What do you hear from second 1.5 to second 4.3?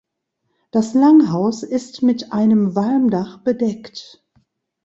ist mit einem Walmdach bedeckt.